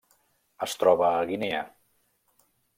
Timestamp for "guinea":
1.33-1.63